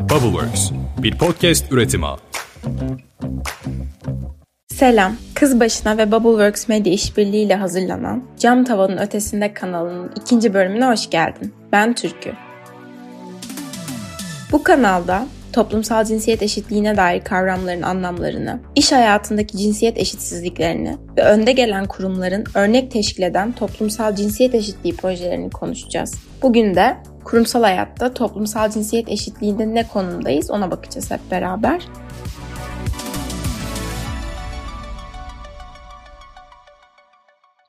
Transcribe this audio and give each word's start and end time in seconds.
Bubbleworks, 0.00 0.70
bir 0.98 1.18
podcast 1.18 1.72
üretimi. 1.72 2.06
Selam, 4.68 5.16
Kız 5.34 5.60
Başına 5.60 5.98
ve 5.98 6.12
Bubbleworks 6.12 6.68
Medya 6.68 6.92
İşbirliği 6.92 7.46
ile 7.46 7.54
hazırlanan 7.54 8.24
Cam 8.38 8.64
Tavanın 8.64 8.98
Ötesinde 8.98 9.54
kanalının 9.54 10.12
ikinci 10.16 10.54
bölümüne 10.54 10.86
hoş 10.86 11.10
geldin. 11.10 11.54
Ben 11.72 11.94
Türkü. 11.94 12.32
Bu 14.52 14.62
kanalda 14.62 15.26
toplumsal 15.52 16.04
cinsiyet 16.04 16.42
eşitliğine 16.42 16.96
dair 16.96 17.24
kavramların 17.24 17.82
anlamlarını, 17.82 18.60
iş 18.74 18.92
hayatındaki 18.92 19.58
cinsiyet 19.58 19.98
eşitsizliklerini 19.98 20.96
ve 21.16 21.22
önde 21.22 21.52
gelen 21.52 21.86
kurumların 21.86 22.44
örnek 22.54 22.90
teşkil 22.90 23.22
eden 23.22 23.52
toplumsal 23.52 24.16
cinsiyet 24.16 24.54
eşitliği 24.54 24.96
projelerini 24.96 25.50
konuşacağız. 25.50 26.14
Bugün 26.42 26.74
de 26.74 26.96
kurumsal 27.24 27.62
hayatta 27.62 28.14
toplumsal 28.14 28.70
cinsiyet 28.70 29.08
eşitliğinde 29.08 29.74
ne 29.74 29.88
konumdayız 29.88 30.50
ona 30.50 30.70
bakacağız 30.70 31.10
hep 31.10 31.20
beraber. 31.30 31.88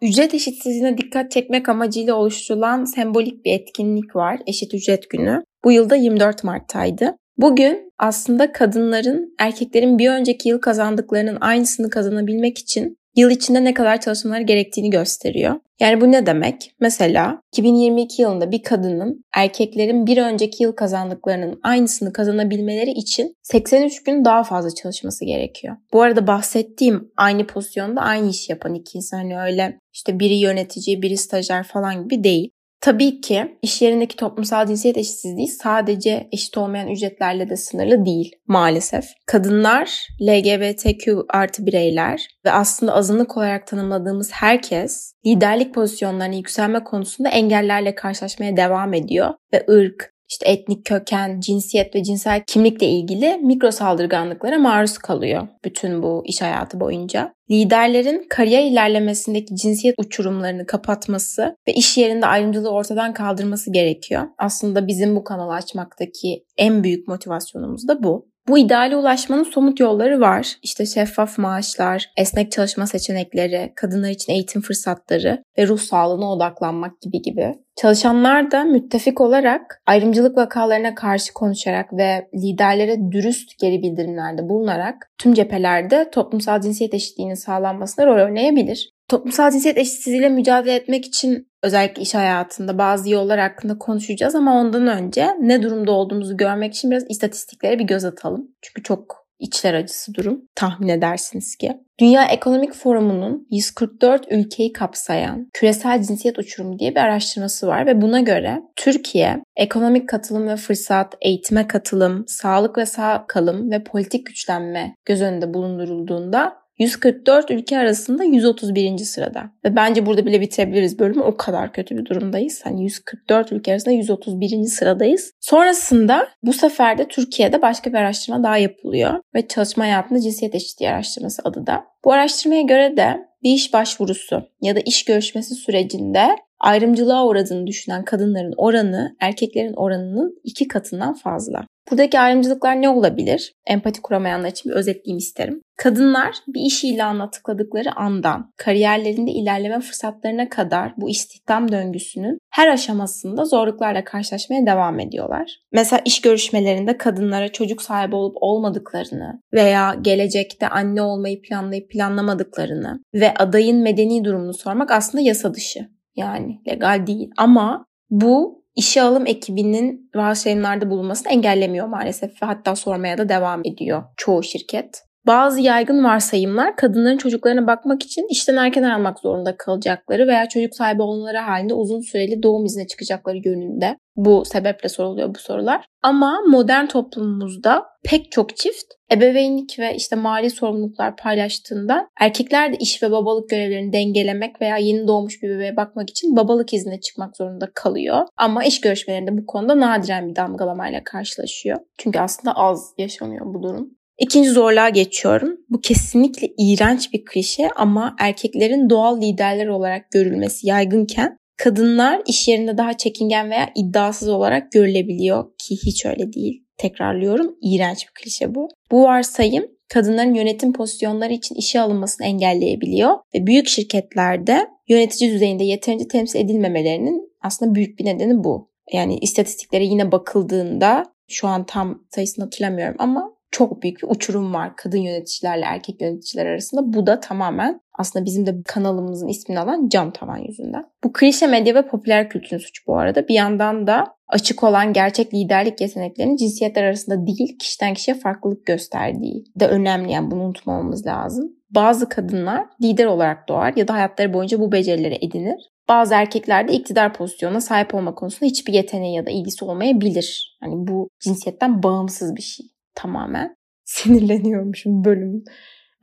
Ücret 0.01 0.33
eşitsizliğine 0.33 0.97
dikkat 0.97 1.31
çekmek 1.31 1.69
amacıyla 1.69 2.15
oluşturulan 2.15 2.85
sembolik 2.85 3.45
bir 3.45 3.53
etkinlik 3.53 4.15
var. 4.15 4.39
Eşit 4.47 4.73
Ücret 4.73 5.09
Günü. 5.09 5.43
Bu 5.63 5.71
yılda 5.71 5.95
24 5.95 6.43
Mart'taydı. 6.43 7.15
Bugün 7.37 7.91
aslında 7.97 8.51
kadınların 8.51 9.35
erkeklerin 9.39 9.97
bir 9.97 10.09
önceki 10.09 10.49
yıl 10.49 10.61
kazandıklarının 10.61 11.37
aynısını 11.41 11.89
kazanabilmek 11.89 12.57
için 12.57 12.97
yıl 13.15 13.29
içinde 13.29 13.63
ne 13.63 13.73
kadar 13.73 14.01
çalışmaları 14.01 14.41
gerektiğini 14.41 14.89
gösteriyor. 14.89 15.55
Yani 15.79 16.01
bu 16.01 16.11
ne 16.11 16.25
demek? 16.25 16.71
Mesela 16.79 17.41
2022 17.53 18.21
yılında 18.21 18.51
bir 18.51 18.63
kadının 18.63 19.23
erkeklerin 19.35 20.07
bir 20.07 20.17
önceki 20.17 20.63
yıl 20.63 20.71
kazandıklarının 20.71 21.59
aynısını 21.63 22.13
kazanabilmeleri 22.13 22.91
için 22.91 23.35
83 23.43 24.03
gün 24.03 24.25
daha 24.25 24.43
fazla 24.43 24.75
çalışması 24.75 25.25
gerekiyor. 25.25 25.75
Bu 25.93 26.01
arada 26.01 26.27
bahsettiğim 26.27 27.11
aynı 27.17 27.47
pozisyonda 27.47 28.01
aynı 28.01 28.29
iş 28.29 28.49
yapan 28.49 28.73
iki 28.73 28.97
insan 28.97 29.17
hani 29.17 29.39
öyle 29.39 29.79
işte 29.93 30.19
biri 30.19 30.35
yönetici, 30.35 31.01
biri 31.01 31.17
stajyer 31.17 31.63
falan 31.63 32.03
gibi 32.03 32.23
değil. 32.23 32.51
Tabii 32.81 33.21
ki 33.21 33.57
iş 33.61 33.81
yerindeki 33.81 34.15
toplumsal 34.15 34.67
cinsiyet 34.67 34.97
eşitsizliği 34.97 35.47
sadece 35.47 36.27
eşit 36.31 36.57
olmayan 36.57 36.87
ücretlerle 36.87 37.49
de 37.49 37.57
sınırlı 37.57 38.05
değil 38.05 38.31
maalesef. 38.47 39.05
Kadınlar, 39.25 40.07
LGBTQ 40.21 41.25
artı 41.29 41.65
bireyler 41.65 42.27
ve 42.45 42.51
aslında 42.51 42.93
azınlık 42.93 43.37
olarak 43.37 43.67
tanımladığımız 43.67 44.31
herkes 44.31 45.13
liderlik 45.25 45.73
pozisyonlarına 45.73 46.35
yükselme 46.35 46.83
konusunda 46.83 47.29
engellerle 47.29 47.95
karşılaşmaya 47.95 48.57
devam 48.57 48.93
ediyor 48.93 49.33
ve 49.53 49.65
ırk, 49.69 50.10
işte 50.31 50.49
etnik 50.49 50.85
köken, 50.85 51.39
cinsiyet 51.39 51.95
ve 51.95 52.03
cinsel 52.03 52.43
kimlikle 52.47 52.87
ilgili 52.87 53.37
mikro 53.37 53.71
saldırganlıklara 53.71 54.59
maruz 54.59 54.97
kalıyor 54.97 55.47
bütün 55.65 56.03
bu 56.03 56.23
iş 56.25 56.41
hayatı 56.41 56.79
boyunca. 56.79 57.33
Liderlerin 57.51 58.25
kariyer 58.29 58.63
ilerlemesindeki 58.63 59.55
cinsiyet 59.55 59.95
uçurumlarını 59.99 60.65
kapatması 60.65 61.55
ve 61.67 61.73
iş 61.73 61.97
yerinde 61.97 62.25
ayrımcılığı 62.25 62.69
ortadan 62.69 63.13
kaldırması 63.13 63.73
gerekiyor. 63.73 64.23
Aslında 64.37 64.87
bizim 64.87 65.15
bu 65.15 65.23
kanalı 65.23 65.53
açmaktaki 65.53 66.43
en 66.57 66.83
büyük 66.83 67.07
motivasyonumuz 67.07 67.87
da 67.87 68.03
bu. 68.03 68.31
Bu 68.51 68.57
ideale 68.57 68.95
ulaşmanın 68.95 69.43
somut 69.43 69.79
yolları 69.79 70.19
var. 70.19 70.55
İşte 70.63 70.85
şeffaf 70.85 71.37
maaşlar, 71.37 72.09
esnek 72.17 72.51
çalışma 72.51 72.87
seçenekleri, 72.87 73.73
kadınlar 73.75 74.09
için 74.09 74.33
eğitim 74.33 74.61
fırsatları 74.61 75.43
ve 75.57 75.67
ruh 75.67 75.79
sağlığına 75.79 76.31
odaklanmak 76.31 77.01
gibi 77.01 77.21
gibi. 77.21 77.55
Çalışanlar 77.75 78.51
da 78.51 78.63
müttefik 78.63 79.21
olarak 79.21 79.81
ayrımcılık 79.85 80.37
vakalarına 80.37 80.95
karşı 80.95 81.33
konuşarak 81.33 81.93
ve 81.93 82.29
liderlere 82.35 83.11
dürüst 83.11 83.59
geri 83.59 83.81
bildirimlerde 83.81 84.49
bulunarak 84.49 85.11
tüm 85.17 85.33
cephelerde 85.33 86.09
toplumsal 86.11 86.61
cinsiyet 86.61 86.93
eşitliğinin 86.93 87.35
sağlanmasına 87.35 88.05
rol 88.05 88.25
oynayabilir. 88.25 88.91
Toplumsal 89.11 89.51
cinsiyet 89.51 89.77
eşitsizliğiyle 89.77 90.29
mücadele 90.29 90.75
etmek 90.75 91.05
için 91.05 91.47
özellikle 91.63 92.01
iş 92.01 92.13
hayatında 92.15 92.77
bazı 92.77 93.09
yollar 93.09 93.39
hakkında 93.39 93.77
konuşacağız 93.77 94.35
ama 94.35 94.59
ondan 94.59 94.87
önce 94.87 95.27
ne 95.39 95.63
durumda 95.63 95.91
olduğumuzu 95.91 96.37
görmek 96.37 96.73
için 96.73 96.91
biraz 96.91 97.03
istatistiklere 97.09 97.79
bir 97.79 97.83
göz 97.83 98.05
atalım. 98.05 98.47
Çünkü 98.61 98.83
çok 98.83 99.27
içler 99.39 99.73
acısı 99.73 100.13
durum 100.13 100.41
tahmin 100.55 100.87
edersiniz 100.87 101.55
ki. 101.55 101.77
Dünya 101.99 102.25
Ekonomik 102.25 102.73
Forumu'nun 102.73 103.47
144 103.51 104.25
ülkeyi 104.31 104.73
kapsayan 104.73 105.49
küresel 105.53 106.03
cinsiyet 106.03 106.39
uçurumu 106.39 106.79
diye 106.79 106.91
bir 106.91 106.99
araştırması 106.99 107.67
var 107.67 107.85
ve 107.85 108.01
buna 108.01 108.19
göre 108.19 108.61
Türkiye 108.75 109.43
ekonomik 109.55 110.09
katılım 110.09 110.47
ve 110.47 110.55
fırsat, 110.55 111.15
eğitime 111.21 111.67
katılım, 111.67 112.23
sağlık 112.27 112.77
ve 112.77 112.85
sağ 112.85 113.25
kalım 113.27 113.71
ve 113.71 113.83
politik 113.83 114.25
güçlenme 114.25 114.95
göz 115.05 115.21
önünde 115.21 115.53
bulundurulduğunda 115.53 116.60
144 116.81 117.51
ülke 117.51 117.77
arasında 117.77 118.23
131. 118.23 118.97
sırada. 118.97 119.51
Ve 119.65 119.75
bence 119.75 120.05
burada 120.05 120.25
bile 120.25 120.41
bitirebiliriz 120.41 120.99
bölümü. 120.99 121.21
O 121.21 121.37
kadar 121.37 121.73
kötü 121.73 121.97
bir 121.97 122.05
durumdayız. 122.05 122.61
Hani 122.63 122.83
144 122.83 123.51
ülke 123.51 123.71
arasında 123.71 123.95
131. 123.95 124.65
sıradayız. 124.65 125.33
Sonrasında 125.39 126.27
bu 126.43 126.53
sefer 126.53 126.97
de 126.97 127.07
Türkiye'de 127.07 127.61
başka 127.61 127.89
bir 127.89 127.97
araştırma 127.97 128.43
daha 128.43 128.57
yapılıyor. 128.57 129.21
Ve 129.35 129.47
çalışma 129.47 129.83
hayatında 129.83 130.19
cinsiyet 130.19 130.55
eşitliği 130.55 130.89
araştırması 130.91 131.41
adı 131.45 131.67
da. 131.67 131.83
Bu 132.05 132.13
araştırmaya 132.13 132.61
göre 132.61 132.97
de 132.97 133.31
bir 133.43 133.51
iş 133.51 133.73
başvurusu 133.73 134.43
ya 134.61 134.75
da 134.75 134.79
iş 134.79 135.05
görüşmesi 135.05 135.55
sürecinde 135.55 136.35
ayrımcılığa 136.61 137.27
uğradığını 137.27 137.67
düşünen 137.67 138.05
kadınların 138.05 138.53
oranı 138.57 139.15
erkeklerin 139.19 139.73
oranının 139.73 140.39
iki 140.43 140.67
katından 140.67 141.13
fazla. 141.13 141.65
Buradaki 141.91 142.19
ayrımcılıklar 142.19 142.81
ne 142.81 142.89
olabilir? 142.89 143.53
Empati 143.67 144.01
kuramayanlar 144.01 144.49
için 144.49 144.71
bir 144.71 144.75
özetleyeyim 144.75 145.17
isterim. 145.17 145.61
Kadınlar 145.77 146.35
bir 146.47 146.61
iş 146.61 146.83
ilanına 146.83 147.29
tıkladıkları 147.29 147.95
andan 147.95 148.51
kariyerlerinde 148.57 149.31
ilerleme 149.31 149.79
fırsatlarına 149.79 150.49
kadar 150.49 150.93
bu 150.97 151.09
istihdam 151.09 151.71
döngüsünün 151.71 152.37
her 152.49 152.67
aşamasında 152.67 153.45
zorluklarla 153.45 154.03
karşılaşmaya 154.03 154.65
devam 154.65 154.99
ediyorlar. 154.99 155.59
Mesela 155.71 156.01
iş 156.05 156.21
görüşmelerinde 156.21 156.97
kadınlara 156.97 157.51
çocuk 157.51 157.81
sahibi 157.81 158.15
olup 158.15 158.35
olmadıklarını 158.41 159.41
veya 159.53 159.95
gelecekte 160.01 160.67
anne 160.67 161.01
olmayı 161.01 161.41
planlayıp 161.41 161.89
planlamadıklarını 161.89 162.99
ve 163.13 163.33
adayın 163.33 163.77
medeni 163.77 164.25
durumunu 164.25 164.53
sormak 164.53 164.91
aslında 164.91 165.23
yasa 165.23 165.53
dışı. 165.53 166.00
Yani 166.15 166.61
legal 166.67 167.07
değil 167.07 167.31
ama 167.37 167.85
bu 168.09 168.63
işe 168.75 169.01
alım 169.01 169.27
ekibinin 169.27 170.09
varsayımlarda 170.15 170.89
bulunmasını 170.89 171.31
engellemiyor 171.31 171.87
maalesef 171.87 172.41
ve 172.41 172.45
hatta 172.45 172.75
sormaya 172.75 173.17
da 173.17 173.29
devam 173.29 173.61
ediyor 173.65 174.03
çoğu 174.17 174.43
şirket. 174.43 175.03
Bazı 175.27 175.61
yaygın 175.61 176.03
varsayımlar 176.03 176.75
kadınların 176.75 177.17
çocuklarına 177.17 177.67
bakmak 177.67 178.03
için 178.03 178.27
işten 178.31 178.55
erken 178.55 178.83
ayrılmak 178.83 179.19
zorunda 179.19 179.57
kalacakları 179.57 180.27
veya 180.27 180.49
çocuk 180.49 180.75
sahibi 180.75 181.01
olmaları 181.01 181.37
halinde 181.37 181.73
uzun 181.73 182.01
süreli 182.01 182.43
doğum 182.43 182.65
izine 182.65 182.87
çıkacakları 182.87 183.37
yönünde. 183.45 183.97
Bu 184.15 184.45
sebeple 184.45 184.89
soruluyor 184.89 185.35
bu 185.35 185.39
sorular. 185.39 185.85
Ama 186.03 186.41
modern 186.47 186.85
toplumumuzda 186.85 187.85
pek 188.03 188.31
çok 188.31 188.57
çift 188.57 188.85
ebeveynlik 189.13 189.79
ve 189.79 189.95
işte 189.95 190.15
mali 190.15 190.49
sorumluluklar 190.49 191.15
paylaştığında 191.15 192.07
erkekler 192.19 192.73
de 192.73 192.77
iş 192.77 193.03
ve 193.03 193.11
babalık 193.11 193.49
görevlerini 193.49 193.93
dengelemek 193.93 194.61
veya 194.61 194.77
yeni 194.77 195.07
doğmuş 195.07 195.43
bir 195.43 195.49
bebeğe 195.49 195.77
bakmak 195.77 196.09
için 196.09 196.35
babalık 196.35 196.73
iznine 196.73 196.99
çıkmak 196.99 197.37
zorunda 197.37 197.71
kalıyor. 197.75 198.25
Ama 198.37 198.63
iş 198.63 198.81
görüşmelerinde 198.81 199.37
bu 199.37 199.45
konuda 199.45 199.79
nadiren 199.79 200.29
bir 200.29 200.35
damgalamayla 200.35 201.03
karşılaşıyor. 201.03 201.77
Çünkü 201.97 202.19
aslında 202.19 202.55
az 202.55 202.93
yaşanıyor 202.97 203.53
bu 203.53 203.63
durum. 203.63 204.00
İkinci 204.21 204.49
zorluğa 204.49 204.89
geçiyorum. 204.89 205.57
Bu 205.69 205.81
kesinlikle 205.81 206.47
iğrenç 206.57 207.13
bir 207.13 207.25
klişe 207.25 207.69
ama 207.75 208.15
erkeklerin 208.19 208.89
doğal 208.89 209.21
liderler 209.21 209.67
olarak 209.67 210.11
görülmesi 210.11 210.67
yaygınken 210.67 211.37
kadınlar 211.57 212.21
iş 212.27 212.47
yerinde 212.47 212.77
daha 212.77 212.97
çekingen 212.97 213.49
veya 213.49 213.69
iddiasız 213.75 214.29
olarak 214.29 214.71
görülebiliyor 214.71 215.45
ki 215.57 215.75
hiç 215.85 216.05
öyle 216.05 216.33
değil. 216.33 216.63
Tekrarlıyorum, 216.77 217.55
iğrenç 217.61 218.07
bir 218.07 218.23
klişe 218.23 218.55
bu. 218.55 218.69
Bu 218.91 219.03
varsayım 219.03 219.65
kadınların 219.93 220.33
yönetim 220.33 220.73
pozisyonları 220.73 221.33
için 221.33 221.55
işe 221.55 221.81
alınmasını 221.81 222.27
engelleyebiliyor 222.27 223.17
ve 223.35 223.47
büyük 223.47 223.67
şirketlerde 223.67 224.67
yönetici 224.87 225.31
düzeyinde 225.31 225.63
yeterince 225.63 226.07
temsil 226.07 226.39
edilmemelerinin 226.39 227.31
aslında 227.41 227.75
büyük 227.75 227.99
bir 227.99 228.05
nedeni 228.05 228.43
bu. 228.43 228.71
Yani 228.93 229.17
istatistiklere 229.17 229.83
yine 229.83 230.11
bakıldığında 230.11 231.03
şu 231.27 231.47
an 231.47 231.65
tam 231.65 232.03
sayısını 232.09 232.45
hatırlamıyorum 232.45 232.95
ama 232.99 233.40
çok 233.51 233.83
büyük 233.83 234.03
bir 234.03 234.07
uçurum 234.07 234.53
var 234.53 234.75
kadın 234.75 234.97
yöneticilerle 234.97 235.65
erkek 235.65 236.01
yöneticiler 236.01 236.45
arasında. 236.45 236.93
Bu 236.93 237.07
da 237.07 237.19
tamamen 237.19 237.81
aslında 237.93 238.25
bizim 238.25 238.45
de 238.45 238.55
kanalımızın 238.67 239.27
ismini 239.27 239.59
alan 239.59 239.89
cam 239.89 240.11
tavan 240.11 240.37
yüzünden. 240.37 240.85
Bu 241.03 241.13
klişe 241.13 241.47
medya 241.47 241.75
ve 241.75 241.87
popüler 241.87 242.29
kültürün 242.29 242.59
suçu 242.59 242.83
bu 242.87 242.97
arada. 242.97 243.27
Bir 243.27 243.33
yandan 243.33 243.87
da 243.87 244.15
açık 244.27 244.63
olan 244.63 244.93
gerçek 244.93 245.33
liderlik 245.33 245.81
yeteneklerinin 245.81 246.35
cinsiyetler 246.35 246.83
arasında 246.83 247.27
değil 247.27 247.57
kişiden 247.59 247.93
kişiye 247.93 248.17
farklılık 248.17 248.65
gösterdiği 248.65 249.43
de 249.55 249.67
önemli. 249.67 250.11
Yani 250.11 250.31
bunu 250.31 250.43
unutmamamız 250.43 251.05
lazım. 251.05 251.51
Bazı 251.69 252.09
kadınlar 252.09 252.65
lider 252.83 253.05
olarak 253.05 253.49
doğar 253.49 253.73
ya 253.75 253.87
da 253.87 253.93
hayatları 253.93 254.33
boyunca 254.33 254.59
bu 254.59 254.71
becerileri 254.71 255.25
edinir. 255.25 255.71
Bazı 255.89 256.13
erkeklerde 256.13 256.73
iktidar 256.73 257.13
pozisyonuna 257.13 257.61
sahip 257.61 257.95
olma 257.95 258.15
konusunda 258.15 258.49
hiçbir 258.49 258.73
yeteneği 258.73 259.15
ya 259.15 259.25
da 259.25 259.31
ilgisi 259.31 259.65
olmayabilir. 259.65 260.57
Hani 260.59 260.87
bu 260.87 261.09
cinsiyetten 261.19 261.83
bağımsız 261.83 262.35
bir 262.35 262.41
şey 262.41 262.65
tamamen. 263.01 263.55
Sinirleniyormuşum 263.83 265.05
bölümün 265.05 265.43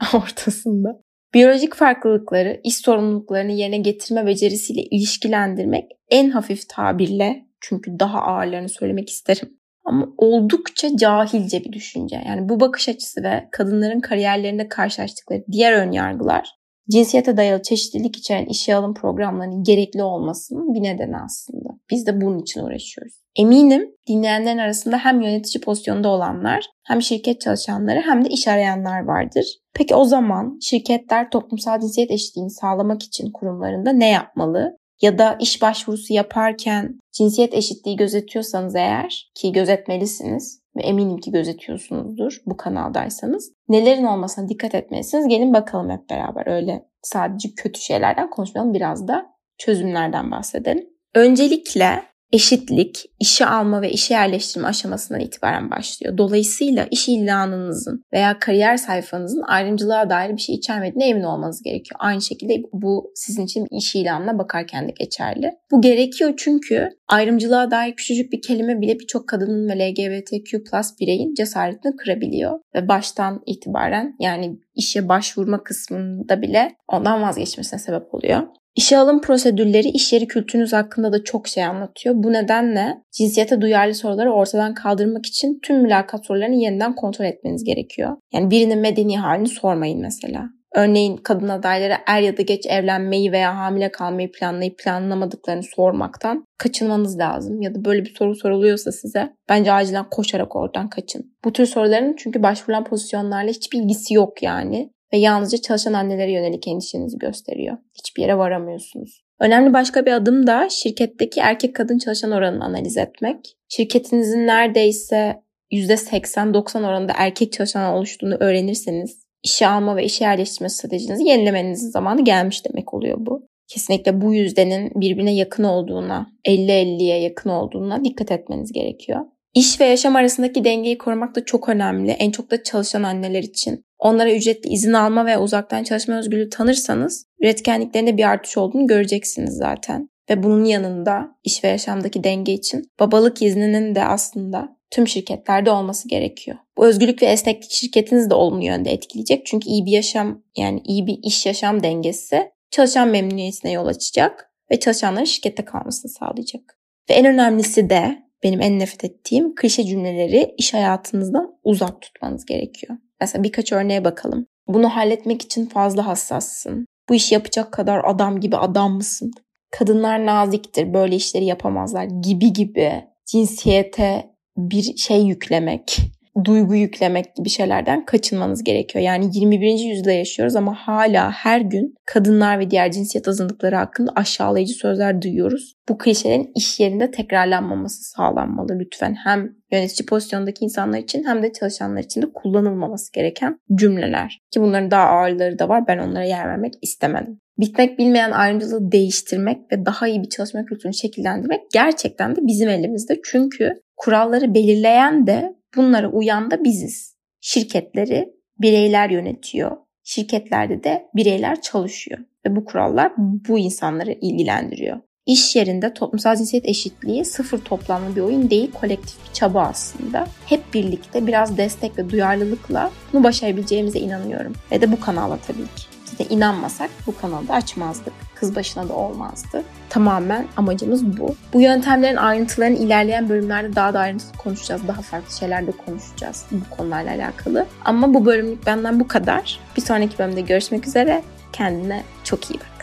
ortasında. 0.14 1.00
Biyolojik 1.34 1.74
farklılıkları, 1.74 2.60
iş 2.64 2.76
sorumluluklarını 2.76 3.52
yerine 3.52 3.78
getirme 3.78 4.26
becerisiyle 4.26 4.82
ilişkilendirmek 4.82 5.84
en 6.10 6.30
hafif 6.30 6.68
tabirle 6.68 7.46
çünkü 7.60 7.98
daha 7.98 8.20
ağırlarını 8.20 8.68
söylemek 8.68 9.10
isterim. 9.10 9.58
Ama 9.84 10.08
oldukça 10.16 10.96
cahilce 10.96 11.64
bir 11.64 11.72
düşünce. 11.72 12.22
Yani 12.26 12.48
bu 12.48 12.60
bakış 12.60 12.88
açısı 12.88 13.22
ve 13.22 13.48
kadınların 13.52 14.00
kariyerlerinde 14.00 14.68
karşılaştıkları 14.68 15.44
diğer 15.52 15.72
önyargılar 15.72 16.58
cinsiyete 16.90 17.36
dayalı 17.36 17.62
çeşitlilik 17.62 18.16
içeren 18.16 18.46
işe 18.46 18.74
alım 18.74 18.94
programlarının 18.94 19.62
gerekli 19.62 20.02
olmasının 20.02 20.74
bir 20.74 20.82
nedeni 20.82 21.16
aslında. 21.16 21.67
Biz 21.90 22.06
de 22.06 22.20
bunun 22.20 22.38
için 22.38 22.60
uğraşıyoruz. 22.60 23.14
Eminim 23.36 23.94
dinleyenlerin 24.08 24.58
arasında 24.58 24.98
hem 24.98 25.20
yönetici 25.20 25.60
pozisyonda 25.60 26.08
olanlar, 26.08 26.66
hem 26.86 27.02
şirket 27.02 27.40
çalışanları 27.40 28.00
hem 28.00 28.24
de 28.24 28.28
iş 28.28 28.48
arayanlar 28.48 29.04
vardır. 29.04 29.46
Peki 29.74 29.94
o 29.94 30.04
zaman 30.04 30.58
şirketler 30.62 31.30
toplumsal 31.30 31.80
cinsiyet 31.80 32.10
eşitliğini 32.10 32.50
sağlamak 32.50 33.02
için 33.02 33.32
kurumlarında 33.32 33.92
ne 33.92 34.08
yapmalı? 34.08 34.78
Ya 35.02 35.18
da 35.18 35.36
iş 35.40 35.62
başvurusu 35.62 36.12
yaparken 36.14 37.00
cinsiyet 37.12 37.54
eşitliği 37.54 37.96
gözetiyorsanız 37.96 38.74
eğer 38.74 39.30
ki 39.34 39.52
gözetmelisiniz 39.52 40.60
ve 40.76 40.82
eminim 40.82 41.18
ki 41.18 41.30
gözetiyorsunuzdur 41.30 42.38
bu 42.46 42.56
kanaldaysanız. 42.56 43.52
Nelerin 43.68 44.04
olmasına 44.04 44.48
dikkat 44.48 44.74
etmelisiniz. 44.74 45.28
Gelin 45.28 45.54
bakalım 45.54 45.90
hep 45.90 46.10
beraber 46.10 46.46
öyle 46.46 46.84
sadece 47.02 47.48
kötü 47.56 47.80
şeylerden 47.80 48.30
konuşmayalım 48.30 48.74
biraz 48.74 49.08
da 49.08 49.26
çözümlerden 49.58 50.30
bahsedelim. 50.30 50.97
Öncelikle 51.14 52.08
eşitlik 52.32 53.04
işe 53.20 53.46
alma 53.46 53.82
ve 53.82 53.90
işe 53.90 54.14
yerleştirme 54.14 54.68
aşamasından 54.68 55.20
itibaren 55.20 55.70
başlıyor. 55.70 56.18
Dolayısıyla 56.18 56.86
iş 56.90 57.08
ilanınızın 57.08 58.04
veya 58.12 58.38
kariyer 58.38 58.76
sayfanızın 58.76 59.42
ayrımcılığa 59.42 60.10
dair 60.10 60.32
bir 60.36 60.40
şey 60.40 60.54
içermediğine 60.54 61.08
emin 61.08 61.22
olmanız 61.22 61.62
gerekiyor. 61.62 62.00
Aynı 62.00 62.22
şekilde 62.22 62.52
bu 62.72 63.12
sizin 63.14 63.44
için 63.44 63.66
iş 63.70 63.94
ilanına 63.94 64.38
bakarken 64.38 64.88
de 64.88 64.92
geçerli. 64.98 65.52
Bu 65.70 65.80
gerekiyor 65.80 66.34
çünkü 66.36 66.88
ayrımcılığa 67.08 67.70
dair 67.70 67.94
küçücük 67.94 68.32
bir 68.32 68.42
kelime 68.42 68.80
bile 68.80 68.98
birçok 68.98 69.28
kadının 69.28 69.68
ve 69.68 69.78
LGBTQ 69.78 70.64
plus 70.64 71.00
bireyin 71.00 71.34
cesaretini 71.34 71.96
kırabiliyor. 71.96 72.60
Ve 72.74 72.88
baştan 72.88 73.42
itibaren 73.46 74.16
yani 74.20 74.58
işe 74.74 75.08
başvurma 75.08 75.62
kısmında 75.62 76.42
bile 76.42 76.76
ondan 76.88 77.22
vazgeçmesine 77.22 77.78
sebep 77.78 78.14
oluyor. 78.14 78.42
İşe 78.78 78.98
alım 78.98 79.20
prosedürleri 79.20 79.88
iş 79.88 80.12
yeri 80.12 80.26
kültürünüz 80.26 80.72
hakkında 80.72 81.12
da 81.12 81.24
çok 81.24 81.48
şey 81.48 81.64
anlatıyor. 81.64 82.14
Bu 82.18 82.32
nedenle 82.32 83.02
cinsiyete 83.12 83.60
duyarlı 83.60 83.94
soruları 83.94 84.32
ortadan 84.32 84.74
kaldırmak 84.74 85.26
için 85.26 85.58
tüm 85.62 85.82
mülakat 85.82 86.26
sorularını 86.26 86.54
yeniden 86.54 86.94
kontrol 86.94 87.24
etmeniz 87.24 87.64
gerekiyor. 87.64 88.16
Yani 88.32 88.50
birinin 88.50 88.78
medeni 88.78 89.18
halini 89.18 89.48
sormayın 89.48 90.00
mesela. 90.00 90.44
Örneğin 90.74 91.16
kadın 91.16 91.48
adaylara 91.48 91.98
er 92.06 92.20
ya 92.20 92.36
da 92.36 92.42
geç 92.42 92.66
evlenmeyi 92.66 93.32
veya 93.32 93.56
hamile 93.56 93.90
kalmayı 93.92 94.32
planlayıp 94.32 94.78
planlamadıklarını 94.78 95.62
sormaktan 95.62 96.44
kaçınmanız 96.58 97.18
lazım. 97.18 97.62
Ya 97.62 97.74
da 97.74 97.84
böyle 97.84 98.04
bir 98.04 98.14
soru 98.14 98.34
soruluyorsa 98.34 98.92
size 98.92 99.32
bence 99.48 99.72
acilen 99.72 100.10
koşarak 100.10 100.56
oradan 100.56 100.88
kaçın. 100.88 101.32
Bu 101.44 101.52
tür 101.52 101.66
soruların 101.66 102.16
çünkü 102.18 102.42
başvurulan 102.42 102.84
pozisyonlarla 102.84 103.50
hiçbir 103.50 103.78
ilgisi 103.78 104.14
yok 104.14 104.42
yani 104.42 104.90
ve 105.12 105.18
yalnızca 105.18 105.58
çalışan 105.58 105.92
annelere 105.92 106.32
yönelik 106.32 106.68
endişenizi 106.68 107.18
gösteriyor. 107.18 107.76
Hiçbir 107.98 108.22
yere 108.22 108.38
varamıyorsunuz. 108.38 109.22
Önemli 109.40 109.72
başka 109.72 110.06
bir 110.06 110.12
adım 110.12 110.46
da 110.46 110.68
şirketteki 110.68 111.40
erkek 111.40 111.76
kadın 111.76 111.98
çalışan 111.98 112.32
oranını 112.32 112.64
analiz 112.64 112.96
etmek. 112.96 113.56
Şirketinizin 113.68 114.46
neredeyse 114.46 115.42
%80-90 115.72 116.86
oranında 116.86 117.12
erkek 117.16 117.52
çalışan 117.52 117.94
oluştuğunu 117.94 118.34
öğrenirseniz 118.40 119.28
işe 119.42 119.66
alma 119.66 119.96
ve 119.96 120.04
işe 120.04 120.24
yerleştirme 120.24 120.68
stratejinizi 120.68 121.24
yenilemenizin 121.24 121.90
zamanı 121.90 122.24
gelmiş 122.24 122.64
demek 122.64 122.94
oluyor 122.94 123.16
bu. 123.20 123.48
Kesinlikle 123.68 124.20
bu 124.20 124.34
yüzdenin 124.34 124.92
birbirine 124.94 125.34
yakın 125.34 125.64
olduğuna, 125.64 126.26
50-50'ye 126.46 127.20
yakın 127.20 127.50
olduğuna 127.50 128.04
dikkat 128.04 128.32
etmeniz 128.32 128.72
gerekiyor. 128.72 129.20
İş 129.58 129.80
ve 129.80 129.84
yaşam 129.84 130.16
arasındaki 130.16 130.64
dengeyi 130.64 130.98
korumak 130.98 131.34
da 131.34 131.44
çok 131.44 131.68
önemli. 131.68 132.10
En 132.10 132.30
çok 132.30 132.50
da 132.50 132.62
çalışan 132.62 133.02
anneler 133.02 133.42
için. 133.42 133.84
Onlara 133.98 134.32
ücretli 134.32 134.70
izin 134.70 134.92
alma 134.92 135.26
ve 135.26 135.38
uzaktan 135.38 135.84
çalışma 135.84 136.18
özgürlüğü 136.18 136.50
tanırsanız 136.50 137.26
üretkenliklerinde 137.40 138.16
bir 138.16 138.24
artış 138.24 138.56
olduğunu 138.56 138.86
göreceksiniz 138.86 139.54
zaten. 139.54 140.08
Ve 140.30 140.42
bunun 140.42 140.64
yanında 140.64 141.28
iş 141.44 141.64
ve 141.64 141.68
yaşamdaki 141.68 142.24
denge 142.24 142.52
için 142.52 142.90
babalık 143.00 143.42
izninin 143.42 143.94
de 143.94 144.04
aslında 144.04 144.76
tüm 144.90 145.08
şirketlerde 145.08 145.70
olması 145.70 146.08
gerekiyor. 146.08 146.56
Bu 146.76 146.86
özgürlük 146.86 147.22
ve 147.22 147.26
esneklik 147.26 147.70
şirketinizi 147.70 148.30
de 148.30 148.34
olumlu 148.34 148.64
yönde 148.64 148.92
etkileyecek. 148.92 149.46
Çünkü 149.46 149.68
iyi 149.68 149.86
bir 149.86 149.92
yaşam 149.92 150.42
yani 150.56 150.80
iyi 150.84 151.06
bir 151.06 151.18
iş 151.22 151.46
yaşam 151.46 151.82
dengesi 151.82 152.50
çalışan 152.70 153.08
memnuniyetine 153.08 153.72
yol 153.72 153.86
açacak 153.86 154.52
ve 154.70 154.80
çalışanların 154.80 155.24
şirkette 155.24 155.64
kalmasını 155.64 156.10
sağlayacak. 156.10 156.78
Ve 157.10 157.14
en 157.14 157.26
önemlisi 157.26 157.90
de 157.90 158.27
benim 158.42 158.60
en 158.60 158.78
nefret 158.78 159.04
ettiğim 159.04 159.54
klişe 159.54 159.84
cümleleri 159.84 160.54
iş 160.58 160.74
hayatınızdan 160.74 161.58
uzak 161.64 162.02
tutmanız 162.02 162.44
gerekiyor. 162.44 162.98
Mesela 163.20 163.42
birkaç 163.44 163.72
örneğe 163.72 164.04
bakalım. 164.04 164.46
Bunu 164.68 164.88
halletmek 164.88 165.42
için 165.42 165.66
fazla 165.66 166.06
hassassın. 166.06 166.86
Bu 167.08 167.14
işi 167.14 167.34
yapacak 167.34 167.72
kadar 167.72 168.04
adam 168.04 168.40
gibi 168.40 168.56
adam 168.56 168.92
mısın? 168.92 169.30
Kadınlar 169.70 170.26
naziktir, 170.26 170.94
böyle 170.94 171.16
işleri 171.16 171.44
yapamazlar 171.44 172.04
gibi 172.04 172.52
gibi 172.52 173.04
cinsiyete 173.26 174.30
bir 174.56 174.96
şey 174.96 175.22
yüklemek 175.22 175.98
duygu 176.44 176.74
yüklemek 176.74 177.36
gibi 177.36 177.48
şeylerden 177.48 178.04
kaçınmanız 178.04 178.64
gerekiyor. 178.64 179.04
Yani 179.04 179.30
21. 179.32 179.78
yüzyılda 179.78 180.12
yaşıyoruz 180.12 180.56
ama 180.56 180.74
hala 180.74 181.30
her 181.30 181.60
gün 181.60 181.94
kadınlar 182.06 182.58
ve 182.58 182.70
diğer 182.70 182.92
cinsiyet 182.92 183.28
azınlıkları 183.28 183.76
hakkında 183.76 184.12
aşağılayıcı 184.16 184.74
sözler 184.74 185.22
duyuyoruz. 185.22 185.74
Bu 185.88 185.98
klişelerin 185.98 186.50
iş 186.54 186.80
yerinde 186.80 187.10
tekrarlanmaması 187.10 188.02
sağlanmalı 188.02 188.78
lütfen. 188.78 189.16
Hem 189.24 189.52
yönetici 189.72 190.06
pozisyondaki 190.06 190.64
insanlar 190.64 190.98
için 190.98 191.24
hem 191.24 191.42
de 191.42 191.52
çalışanlar 191.52 192.00
için 192.00 192.22
de 192.22 192.26
kullanılmaması 192.34 193.12
gereken 193.12 193.58
cümleler. 193.74 194.40
Ki 194.50 194.60
bunların 194.60 194.90
daha 194.90 195.08
ağırları 195.08 195.58
da 195.58 195.68
var. 195.68 195.86
Ben 195.88 195.98
onlara 195.98 196.24
yer 196.24 196.48
vermek 196.48 196.74
istemedim. 196.82 197.40
Bitmek 197.58 197.98
bilmeyen 197.98 198.30
ayrımcılığı 198.30 198.92
değiştirmek 198.92 199.72
ve 199.72 199.86
daha 199.86 200.08
iyi 200.08 200.22
bir 200.22 200.28
çalışma 200.28 200.64
kültürünü 200.64 200.94
şekillendirmek 200.94 201.60
gerçekten 201.72 202.36
de 202.36 202.40
bizim 202.42 202.68
elimizde. 202.68 203.20
Çünkü 203.24 203.82
kuralları 203.96 204.54
belirleyen 204.54 205.26
de 205.26 205.57
Bunlara 205.78 206.08
uyan 206.08 206.50
da 206.50 206.64
biziz. 206.64 207.16
Şirketleri 207.40 208.34
bireyler 208.60 209.10
yönetiyor. 209.10 209.76
Şirketlerde 210.04 210.84
de 210.84 211.08
bireyler 211.16 211.60
çalışıyor. 211.60 212.18
Ve 212.46 212.56
bu 212.56 212.64
kurallar 212.64 213.12
bu 213.16 213.58
insanları 213.58 214.12
ilgilendiriyor. 214.12 215.00
İş 215.26 215.56
yerinde 215.56 215.94
toplumsal 215.94 216.36
cinsiyet 216.36 216.66
eşitliği 216.66 217.24
sıfır 217.24 217.58
toplamlı 217.58 218.16
bir 218.16 218.20
oyun 218.20 218.50
değil, 218.50 218.70
kolektif 218.72 219.28
bir 219.28 219.32
çaba 219.32 219.62
aslında. 219.62 220.26
Hep 220.46 220.74
birlikte 220.74 221.26
biraz 221.26 221.56
destek 221.56 221.98
ve 221.98 222.10
duyarlılıkla 222.10 222.90
bunu 223.12 223.24
başarabileceğimize 223.24 223.98
inanıyorum. 223.98 224.52
Ve 224.72 224.80
de 224.80 224.92
bu 224.92 225.00
kanala 225.00 225.38
tabii 225.46 225.66
ki 225.66 226.18
de 226.18 226.34
inanmasak 226.34 226.90
bu 227.06 227.16
kanalı 227.16 227.48
da 227.48 227.54
açmazdık. 227.54 228.12
Kız 228.40 228.56
başına 228.56 228.88
da 228.88 228.92
olmazdı. 228.92 229.62
Tamamen 229.88 230.46
amacımız 230.56 231.18
bu. 231.18 231.36
Bu 231.52 231.60
yöntemlerin 231.60 232.16
ayrıntılarını 232.16 232.76
ilerleyen 232.76 233.28
bölümlerde 233.28 233.76
daha 233.76 233.94
da 233.94 234.00
ayrıntılı 234.00 234.32
konuşacağız. 234.38 234.88
Daha 234.88 235.02
farklı 235.02 235.36
şeyler 235.36 235.66
de 235.66 235.70
konuşacağız 235.70 236.44
bu 236.50 236.76
konularla 236.76 237.10
alakalı. 237.10 237.66
Ama 237.84 238.14
bu 238.14 238.26
bölümlük 238.26 238.66
benden 238.66 239.00
bu 239.00 239.08
kadar. 239.08 239.60
Bir 239.76 239.82
sonraki 239.82 240.18
bölümde 240.18 240.40
görüşmek 240.40 240.86
üzere. 240.86 241.22
Kendine 241.52 242.02
çok 242.24 242.50
iyi 242.50 242.54
bak. 242.54 242.78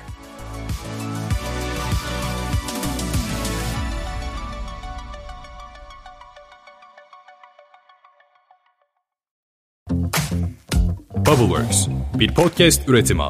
Bubbleworks 11.25 11.87
bir 12.19 12.33
podcast 12.33 12.89
üretimi. 12.89 13.23